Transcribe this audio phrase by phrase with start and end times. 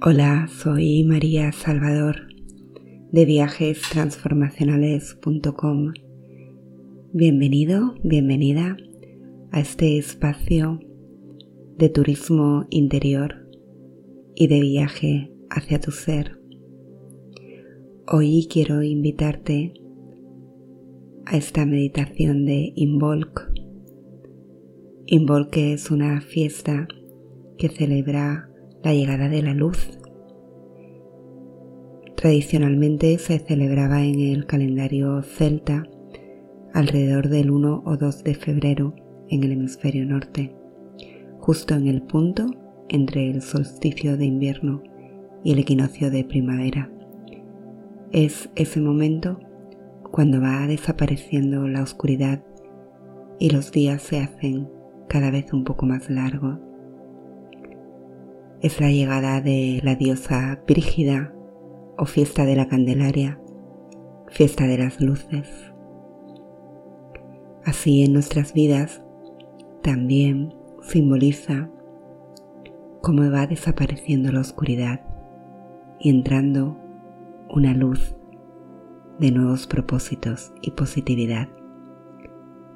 [0.00, 2.28] Hola, soy María Salvador
[3.10, 5.92] de viajestransformacionales.com.
[7.12, 8.76] Bienvenido, bienvenida
[9.50, 10.78] a este espacio
[11.78, 13.50] de turismo interior
[14.36, 16.40] y de viaje hacia tu ser.
[18.06, 19.74] Hoy quiero invitarte
[21.26, 23.50] a esta meditación de Involk.
[25.06, 26.86] Involk es una fiesta
[27.58, 28.47] que celebra
[28.82, 29.98] la llegada de la luz.
[32.16, 35.84] Tradicionalmente se celebraba en el calendario celta
[36.74, 38.94] alrededor del 1 o 2 de febrero
[39.28, 40.54] en el hemisferio norte,
[41.38, 42.46] justo en el punto
[42.88, 44.82] entre el solsticio de invierno
[45.44, 46.90] y el equinoccio de primavera.
[48.10, 49.38] Es ese momento
[50.10, 52.42] cuando va desapareciendo la oscuridad
[53.38, 54.68] y los días se hacen
[55.08, 56.58] cada vez un poco más largos
[58.60, 61.32] es la llegada de la diosa Brígida
[61.96, 63.40] o fiesta de la Candelaria,
[64.28, 65.72] fiesta de las luces.
[67.64, 69.02] Así en nuestras vidas
[69.82, 71.70] también simboliza
[73.00, 75.02] cómo va desapareciendo la oscuridad
[76.00, 76.76] y entrando
[77.50, 78.16] una luz
[79.20, 81.48] de nuevos propósitos y positividad.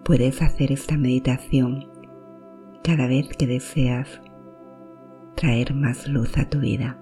[0.05, 1.89] Puedes hacer esta meditación
[2.85, 4.22] cada vez que deseas
[5.37, 6.99] traer más luz a tu vida.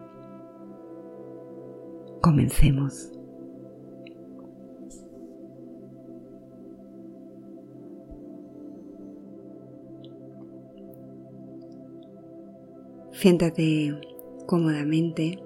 [2.21, 3.13] Comencemos.
[13.13, 14.01] Siéntate
[14.47, 15.43] cómodamente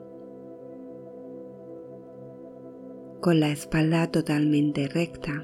[3.20, 5.40] con la espalda totalmente recta.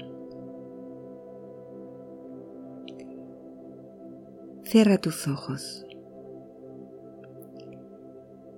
[4.63, 5.85] Cierra tus ojos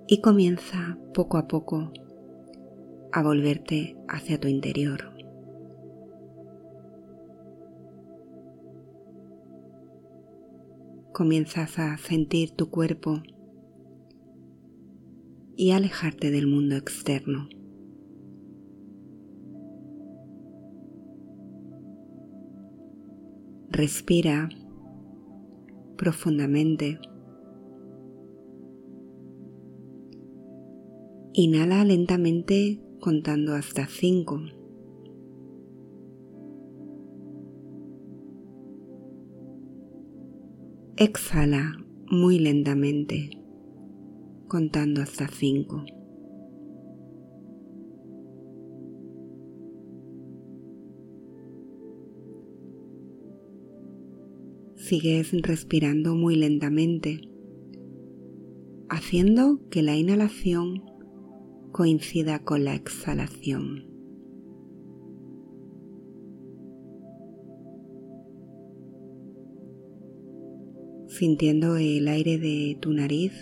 [0.06, 1.92] y comienza poco a poco
[3.12, 5.12] a volverte hacia tu interior.
[11.12, 13.22] Comienzas a sentir tu cuerpo
[15.56, 17.48] y alejarte del mundo externo.
[23.70, 24.48] Respira
[25.96, 26.98] profundamente.
[31.36, 34.40] Inhala lentamente contando hasta 5.
[40.96, 41.76] Exhala
[42.08, 43.30] muy lentamente
[44.46, 45.84] contando hasta 5.
[54.76, 57.28] Sigues respirando muy lentamente,
[58.88, 60.93] haciendo que la inhalación
[61.74, 63.90] coincida con la exhalación.
[71.08, 73.32] Sintiendo el aire de tu nariz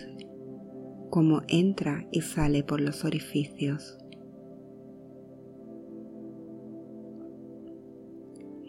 [1.11, 3.99] como entra y sale por los orificios.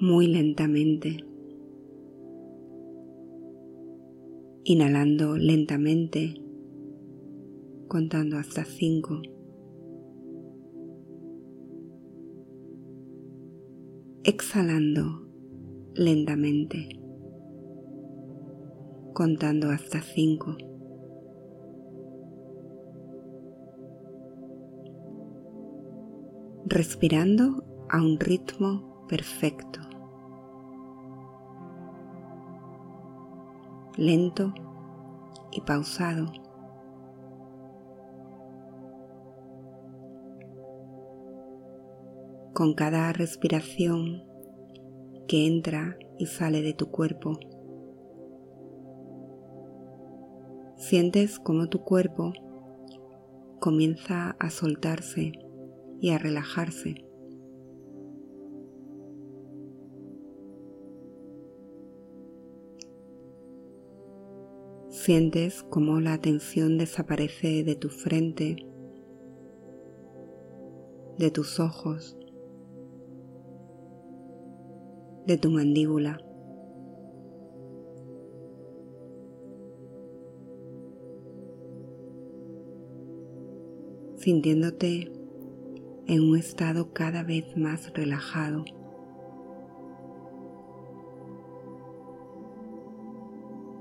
[0.01, 1.23] Muy lentamente.
[4.65, 6.33] Inhalando lentamente,
[7.87, 9.21] contando hasta cinco.
[14.25, 15.27] Exhalando
[15.95, 16.87] lentamente,
[19.13, 20.55] contando hasta cinco.
[26.65, 29.81] Respirando a un ritmo perfecto,
[33.97, 34.53] lento
[35.51, 36.42] y pausado.
[42.53, 44.23] Con cada respiración
[45.27, 47.39] que entra y sale de tu cuerpo.
[50.75, 52.33] Sientes como tu cuerpo
[53.59, 55.31] comienza a soltarse
[55.99, 56.95] y a relajarse.
[64.89, 68.57] Sientes como la tensión desaparece de tu frente,
[71.17, 72.17] de tus ojos,
[75.25, 76.19] de tu mandíbula.
[84.23, 85.11] sintiéndote
[86.07, 88.63] en un estado cada vez más relajado.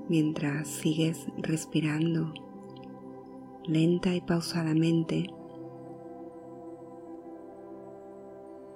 [0.09, 2.33] Mientras sigues respirando
[3.65, 5.27] lenta y pausadamente,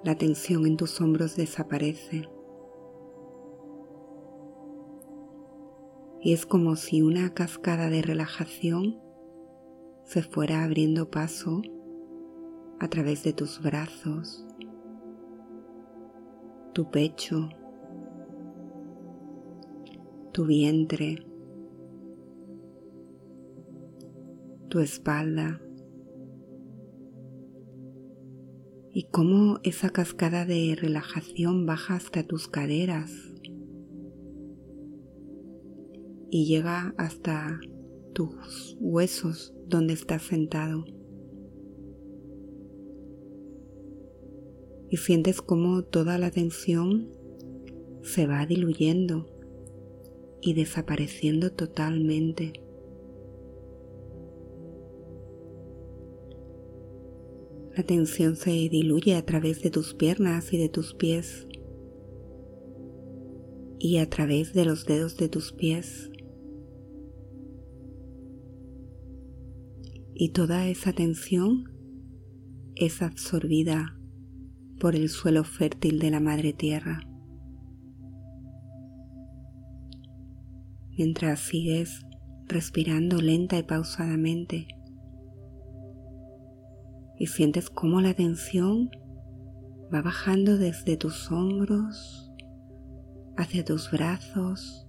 [0.06, 2.37] la tensión en tus hombros desaparece.
[6.28, 9.00] Y es como si una cascada de relajación
[10.04, 11.62] se fuera abriendo paso
[12.82, 14.46] a través de tus brazos,
[16.74, 17.48] tu pecho,
[20.34, 21.26] tu vientre,
[24.68, 25.62] tu espalda.
[28.92, 33.27] Y cómo esa cascada de relajación baja hasta tus caderas
[36.30, 37.60] y llega hasta
[38.14, 40.86] tus huesos donde estás sentado.
[44.90, 47.10] Y sientes como toda la tensión
[48.02, 49.28] se va diluyendo
[50.42, 52.54] y desapareciendo totalmente.
[57.76, 61.48] La tensión se diluye a través de tus piernas y de tus pies
[63.80, 66.10] y a través de los dedos de tus pies.
[70.20, 71.70] Y toda esa tensión
[72.74, 73.96] es absorbida
[74.80, 77.02] por el suelo fértil de la Madre Tierra.
[80.98, 82.04] Mientras sigues
[82.48, 84.68] respirando lenta y pausadamente,
[87.20, 88.90] y sientes cómo la tensión
[89.94, 92.32] va bajando desde tus hombros
[93.38, 94.88] hacia tus brazos,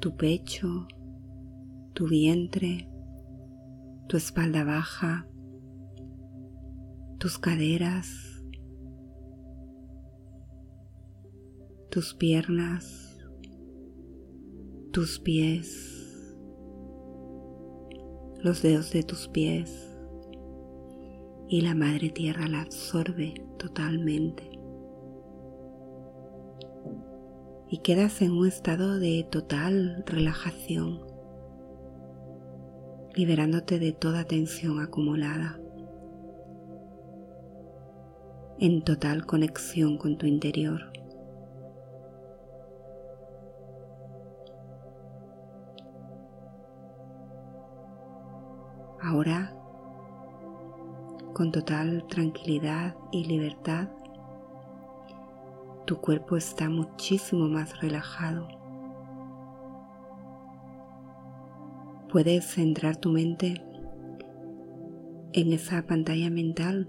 [0.00, 0.86] tu pecho,
[1.94, 2.89] tu vientre,
[4.10, 5.24] tu espalda baja,
[7.18, 8.42] tus caderas,
[11.90, 13.20] tus piernas,
[14.90, 16.34] tus pies,
[18.40, 19.96] los dedos de tus pies
[21.48, 24.50] y la madre tierra la absorbe totalmente.
[27.68, 31.09] Y quedas en un estado de total relajación,
[33.14, 35.58] liberándote de toda tensión acumulada,
[38.58, 40.92] en total conexión con tu interior.
[49.02, 49.54] Ahora
[51.32, 53.88] con total tranquilidad y libertad,
[55.86, 58.59] tu cuerpo está muchísimo más relajado.
[62.10, 63.62] Puedes centrar tu mente
[65.32, 66.88] en esa pantalla mental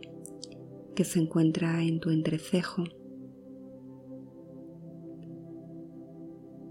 [0.95, 2.85] que se encuentra en tu entrecejo.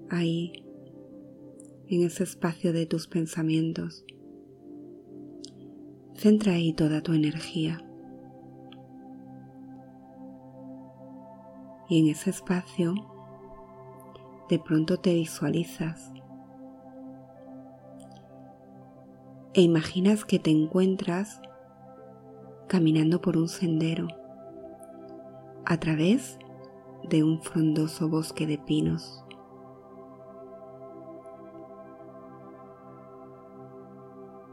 [0.09, 0.65] Ahí,
[1.87, 4.05] en ese espacio de tus pensamientos.
[6.17, 7.87] Centra ahí toda tu energía.
[11.89, 12.95] Y en ese espacio,
[14.49, 16.10] de pronto te visualizas
[19.55, 21.41] e imaginas que te encuentras
[22.69, 24.07] caminando por un sendero
[25.67, 26.39] a través
[27.09, 29.25] de un frondoso bosque de pinos.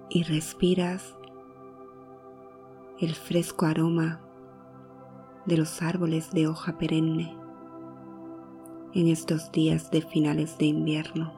[0.09, 1.15] Y respiras
[2.99, 4.21] el fresco aroma
[5.45, 7.37] de los árboles de hoja perenne
[8.93, 11.36] en estos días de finales de invierno.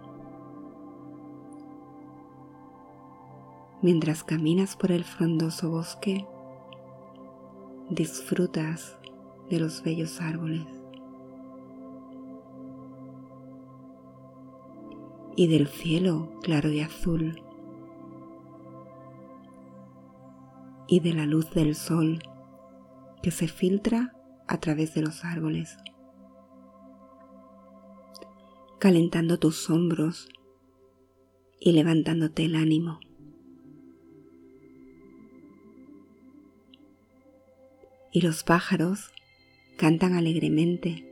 [3.82, 6.28] Mientras caminas por el frondoso bosque,
[7.90, 8.98] disfrutas
[9.50, 10.68] de los bellos árboles
[15.38, 17.42] y del cielo claro y azul
[20.88, 22.20] y de la luz del sol
[23.24, 24.14] que se filtra
[24.48, 25.78] a través de los árboles,
[28.80, 30.28] calentando tus hombros
[31.62, 33.00] y levantándote el ánimo.
[38.12, 39.12] Y los pájaros
[39.78, 41.06] cantan alegremente.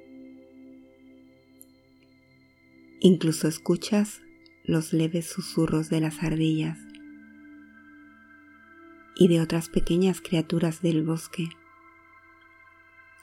[3.00, 4.22] Incluso escuchas
[4.64, 6.78] los leves susurros de las ardillas
[9.16, 11.50] y de otras pequeñas criaturas del bosque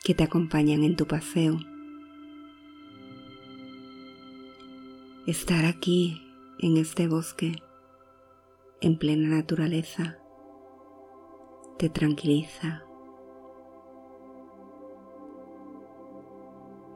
[0.05, 1.59] que te acompañan en tu paseo.
[5.27, 6.23] Estar aquí
[6.59, 7.57] en este bosque,
[8.81, 10.19] en plena naturaleza,
[11.79, 12.84] te tranquiliza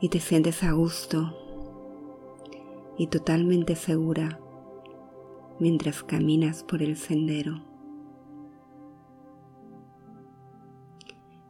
[0.01, 1.35] y te sientes a gusto
[2.97, 4.41] y totalmente segura
[5.59, 7.65] mientras caminas por el sendero.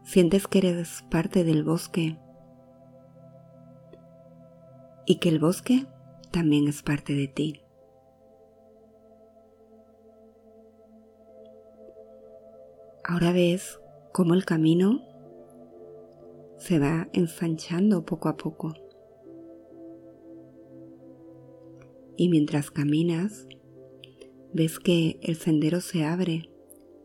[0.02, 2.18] Sientes que eres parte del bosque
[5.04, 5.86] y que el bosque
[6.30, 7.62] también es parte de ti.
[13.04, 13.80] Ahora ves
[14.12, 15.07] cómo el camino
[16.58, 18.74] se va ensanchando poco a poco.
[22.16, 23.46] Y mientras caminas,
[24.52, 26.50] ves que el sendero se abre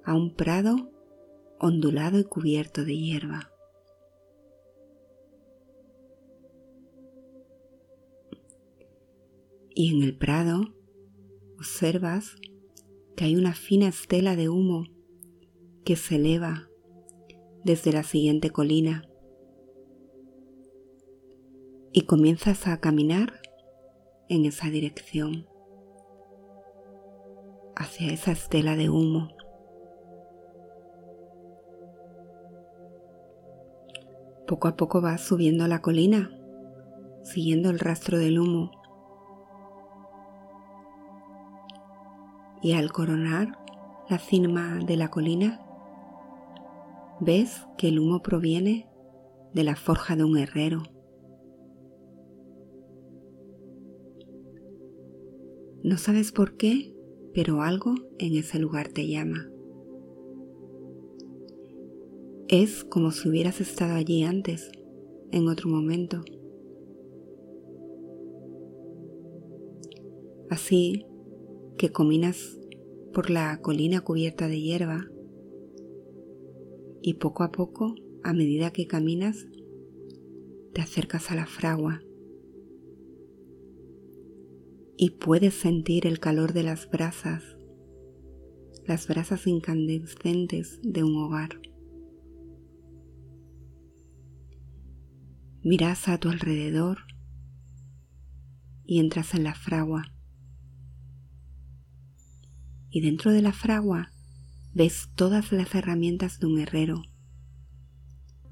[0.04, 0.92] a un prado
[1.60, 3.52] ondulado y cubierto de hierba.
[9.76, 10.76] Y en el prado
[11.58, 12.36] observas
[13.16, 14.86] que hay una fina estela de humo
[15.86, 16.70] que se eleva
[17.64, 19.08] desde la siguiente colina
[21.96, 23.40] y comienzas a caminar
[24.28, 25.48] en esa dirección,
[27.76, 29.30] hacia esa estela de humo.
[34.48, 36.32] Poco a poco vas subiendo la colina,
[37.22, 38.72] siguiendo el rastro del humo.
[42.64, 43.60] Y al coronar
[44.10, 45.64] la cima de la colina,
[47.20, 48.90] ves que el humo proviene
[49.54, 50.93] de la forja de un herrero.
[55.84, 56.96] No sabes por qué,
[57.34, 59.50] pero algo en ese lugar te llama.
[62.48, 64.72] Es como si hubieras estado allí antes,
[65.32, 66.24] en otro momento.
[70.50, 71.06] Así
[71.78, 72.58] que caminas
[73.12, 75.10] por la colina cubierta de hierba
[77.02, 79.48] y poco a poco, a medida que caminas,
[80.72, 82.02] te acercas a la fragua
[85.04, 87.44] y puedes sentir el calor de las brasas,
[88.88, 91.60] las brasas incandescentes de un hogar.
[95.62, 97.00] Miras a tu alrededor
[98.86, 100.06] y entras en la fragua.
[102.90, 104.10] Y dentro de la fragua
[104.74, 107.02] ves todas las herramientas de un herrero,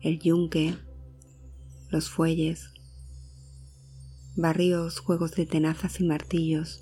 [0.02, 0.76] el yunque,
[1.92, 2.74] los fuelles,
[4.36, 6.82] barrios, juegos de tenazas y martillos.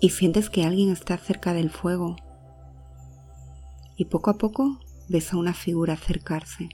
[0.00, 2.16] Y sientes que alguien está cerca del fuego.
[3.96, 6.70] Y poco a poco ves a una figura acercarse.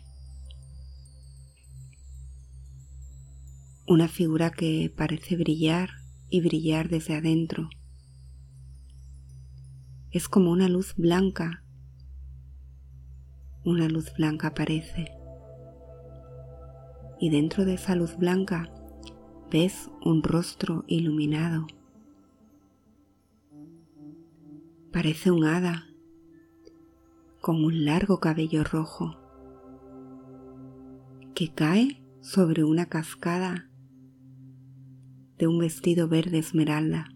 [3.87, 5.91] Una figura que parece brillar
[6.31, 7.69] y brillar desde adentro.
[10.11, 11.65] Es como una luz blanca.
[13.65, 15.18] Una luz blanca aparece
[17.21, 18.71] y dentro de esa luz blanca
[19.51, 21.67] ves un rostro iluminado.
[24.93, 25.87] Parece un hada
[27.41, 29.17] con un largo cabello rojo
[31.35, 33.71] que cae sobre una cascada
[35.39, 37.09] de un vestido verde esmeralda.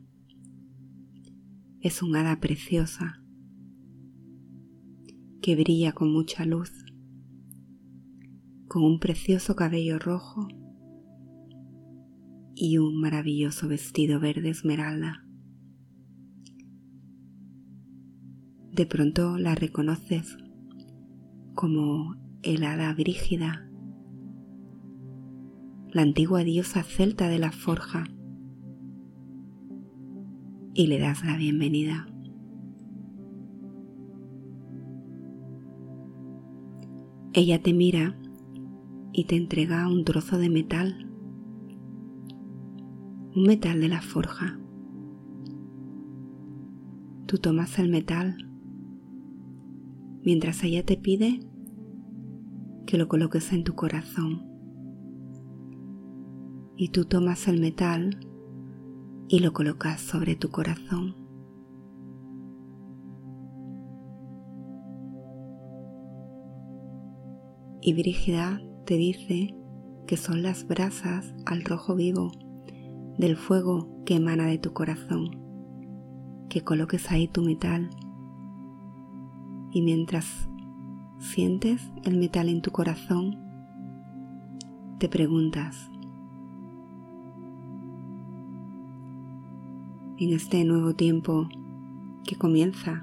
[1.80, 3.20] Es un hada preciosa
[5.40, 6.81] que brilla con mucha luz
[8.72, 10.48] con un precioso cabello rojo
[12.54, 15.26] y un maravilloso vestido verde esmeralda.
[18.70, 20.38] De pronto la reconoces
[21.54, 23.70] como el hada brígida,
[25.90, 28.04] la antigua diosa celta de la forja,
[30.72, 32.06] y le das la bienvenida.
[37.34, 38.21] Ella te mira
[39.12, 41.10] y te entrega un trozo de metal,
[43.34, 44.58] un metal de la forja.
[47.26, 48.36] Tú tomas el metal
[50.24, 51.40] mientras ella te pide
[52.86, 54.48] que lo coloques en tu corazón.
[56.76, 58.18] Y tú tomas el metal
[59.28, 61.16] y lo colocas sobre tu corazón.
[67.82, 69.54] Y Brígida te dice
[70.06, 72.32] que son las brasas al rojo vivo
[73.18, 75.30] del fuego que emana de tu corazón,
[76.48, 77.90] que coloques ahí tu metal.
[79.72, 80.48] Y mientras
[81.18, 83.38] sientes el metal en tu corazón,
[84.98, 85.88] te preguntas,
[90.18, 91.48] en este nuevo tiempo
[92.24, 93.00] que comienza,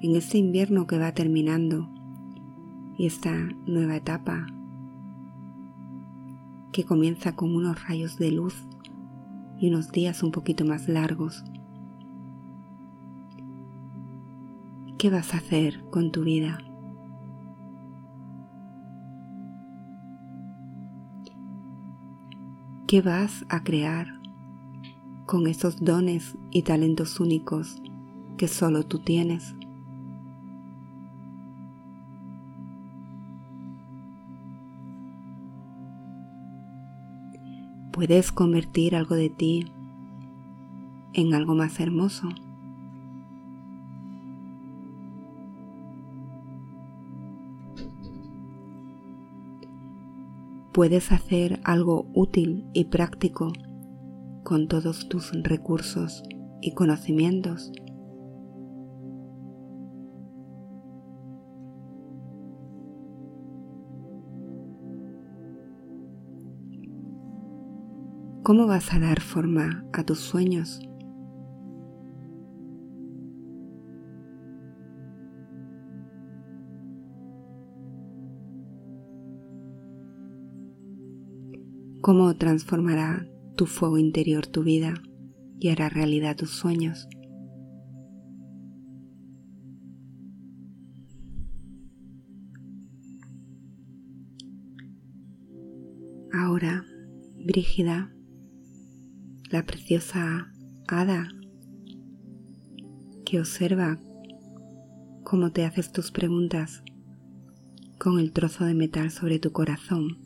[0.00, 1.91] en este invierno que va terminando,
[2.96, 3.32] y esta
[3.66, 4.46] nueva etapa
[6.72, 8.54] que comienza con unos rayos de luz
[9.58, 11.44] y unos días un poquito más largos.
[14.98, 16.58] ¿Qué vas a hacer con tu vida?
[22.86, 24.20] ¿Qué vas a crear
[25.26, 27.80] con esos dones y talentos únicos
[28.36, 29.54] que solo tú tienes?
[38.02, 39.64] Puedes convertir algo de ti
[41.12, 42.28] en algo más hermoso.
[50.72, 53.52] Puedes hacer algo útil y práctico
[54.42, 56.24] con todos tus recursos
[56.60, 57.70] y conocimientos.
[68.42, 70.80] ¿Cómo vas a dar forma a tus sueños?
[82.00, 84.94] ¿Cómo transformará tu fuego interior tu vida
[85.60, 87.08] y hará realidad tus sueños?
[96.32, 96.84] Ahora,
[97.44, 98.12] Brígida,
[99.52, 100.50] la preciosa
[100.88, 101.28] hada
[103.26, 103.98] que observa
[105.24, 106.82] cómo te haces tus preguntas
[107.98, 110.16] con el trozo de metal sobre tu corazón.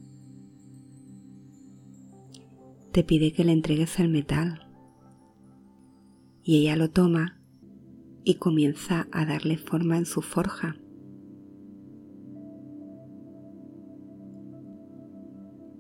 [2.92, 4.68] Te pide que le entregues el metal
[6.44, 7.40] y ella lo toma
[8.22, 10.76] y comienza a darle forma en su forja.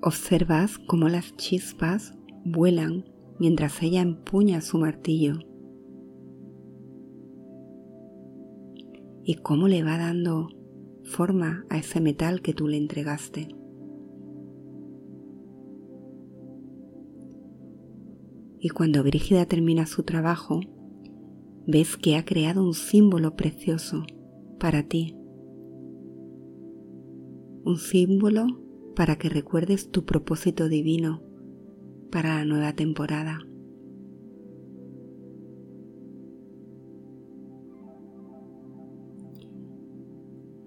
[0.02, 2.12] Observas cómo las chispas
[2.44, 3.04] vuelan
[3.38, 5.34] mientras ella empuña su martillo.
[9.24, 10.48] Y cómo le va dando
[11.02, 13.48] forma a ese metal que tú le entregaste.
[18.58, 20.60] Y cuando Brígida termina su trabajo,
[21.66, 24.04] ves que ha creado un símbolo precioso
[24.58, 25.14] para ti.
[27.64, 28.46] Un símbolo
[28.94, 31.25] para que recuerdes tu propósito divino
[32.10, 33.38] para la nueva temporada.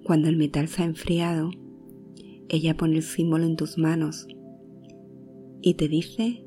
[0.04, 1.52] Cuando el metal se ha enfriado,
[2.50, 4.28] ella pone el símbolo en tus manos
[5.62, 6.44] y te dice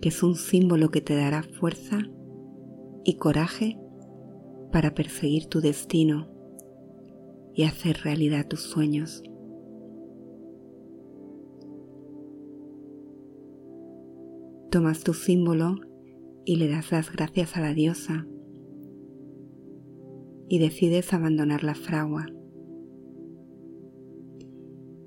[0.00, 1.98] que es un símbolo que te dará fuerza
[3.04, 3.78] y coraje
[4.70, 6.28] para perseguir tu destino
[7.54, 9.22] y hacer realidad tus sueños.
[14.70, 15.80] Tomas tu símbolo
[16.44, 18.28] y le das las gracias a la diosa
[20.48, 22.26] y decides abandonar la fragua.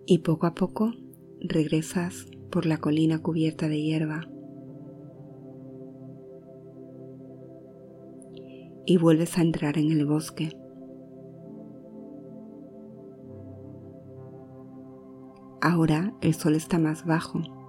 [0.05, 0.91] Y poco a poco
[1.39, 4.27] regresas por la colina cubierta de hierba
[8.85, 10.49] y vuelves a entrar en el bosque.
[15.61, 17.62] Ahora el sol está más bajo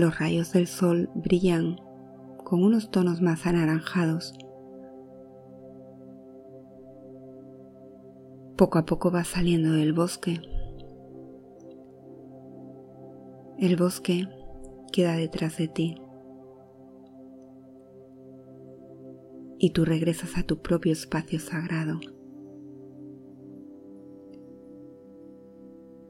[0.00, 1.76] Los rayos del sol brillan
[2.42, 4.32] con unos tonos más anaranjados.
[8.56, 10.40] Poco a poco vas saliendo del bosque.
[13.58, 14.26] El bosque
[14.90, 16.00] queda detrás de ti.
[19.58, 22.00] Y tú regresas a tu propio espacio sagrado.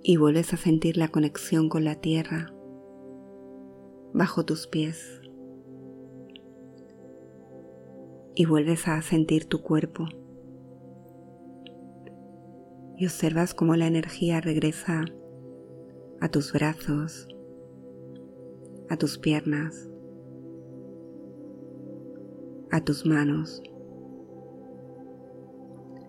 [0.04, 2.54] Y vuelves a sentir la conexión con la tierra
[4.12, 5.20] bajo tus pies.
[8.34, 10.06] Y vuelves a sentir tu cuerpo.
[12.96, 15.04] Y observas cómo la energía regresa
[16.20, 17.28] a tus brazos,
[18.88, 19.88] a tus piernas,
[22.70, 23.62] a tus manos,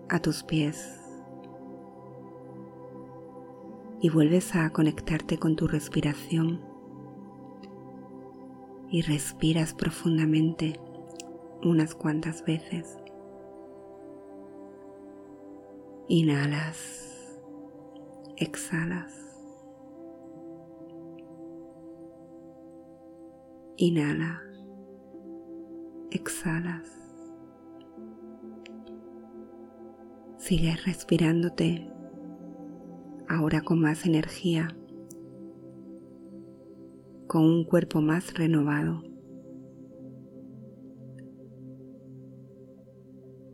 [0.08, 0.98] a tus pies.
[4.00, 6.71] Y vuelves a conectarte con tu respiración
[8.92, 10.78] y respiras profundamente
[11.64, 12.98] unas cuantas veces.
[16.08, 17.40] Inhalas,
[18.36, 19.14] exhalas.
[23.78, 24.42] Inhala,
[26.10, 26.86] exhalas.
[30.36, 31.90] Sigues respirándote
[33.26, 34.68] ahora con más energía,
[37.32, 39.02] con un cuerpo más renovado.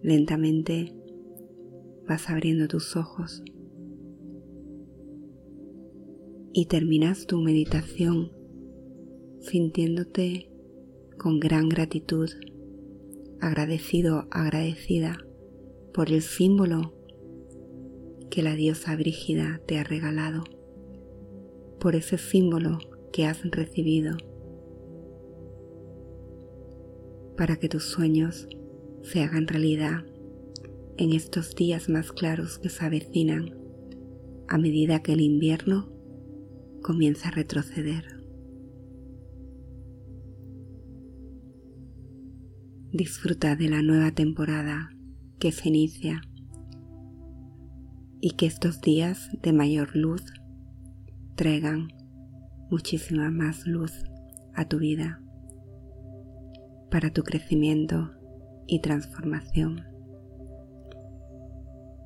[0.02, 0.96] Lentamente
[2.08, 3.44] vas abriendo tus ojos
[6.52, 8.32] y terminas tu meditación
[9.38, 10.50] sintiéndote
[11.16, 12.28] con gran gratitud,
[13.40, 15.18] agradecido, agradecida
[15.94, 16.94] por el símbolo
[18.28, 20.42] que la diosa Brígida te ha regalado,
[21.78, 22.80] por ese símbolo
[23.12, 24.16] que has recibido,
[27.36, 28.48] para que tus sueños
[29.02, 30.04] se hagan realidad
[30.96, 33.54] en estos días más claros que se avecinan
[34.48, 35.88] a medida que el invierno
[36.82, 38.18] comienza a retroceder.
[42.92, 44.90] Disfruta de la nueva temporada
[45.38, 46.22] que se inicia
[48.20, 50.22] y que estos días de mayor luz
[51.36, 51.88] traigan
[52.70, 54.04] muchísima más luz
[54.54, 55.20] a tu vida
[56.90, 58.10] para tu crecimiento
[58.66, 59.84] y transformación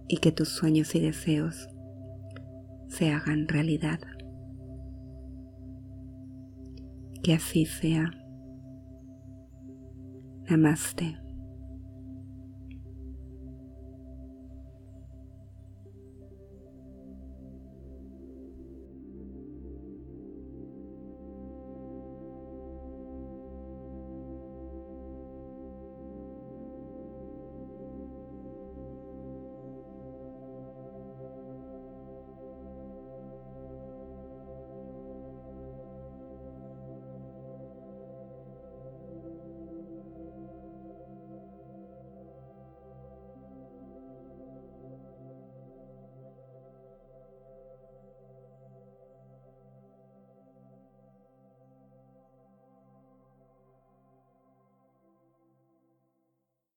[0.09, 1.69] y que tus sueños y deseos
[2.89, 4.01] se hagan realidad.
[7.23, 8.11] Que así sea.
[10.51, 11.22] Namaste.